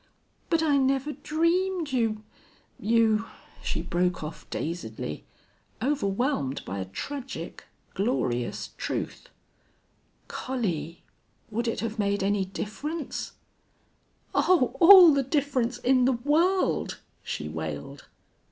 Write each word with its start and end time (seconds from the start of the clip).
"But 0.49 0.63
I 0.63 0.77
never 0.77 1.11
dreamed 1.11 1.91
you 1.91 2.23
you" 2.79 3.25
She 3.63 3.83
broke 3.83 4.23
off 4.23 4.49
dazedly, 4.49 5.25
overwhelmed 5.79 6.65
by 6.65 6.79
a 6.79 6.85
tragic, 6.85 7.65
glorious 7.93 8.71
truth. 8.77 9.29
"Collie!... 10.27 11.03
Would 11.51 11.67
it 11.67 11.81
have 11.81 11.99
made 11.99 12.23
any 12.23 12.45
difference?" 12.45 13.33
"Oh, 14.33 14.75
all 14.79 15.13
the 15.13 15.21
difference 15.21 15.77
in 15.77 16.05
the 16.05 16.13
world!" 16.13 16.99
she 17.21 17.47
wailed. 17.47 18.07